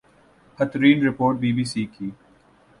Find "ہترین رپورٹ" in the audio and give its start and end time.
0.57-1.35